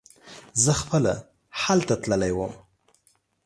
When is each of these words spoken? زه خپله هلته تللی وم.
زه 0.63 0.71
خپله 0.81 1.13
هلته 1.63 1.93
تللی 2.03 2.31
وم. 2.37 2.53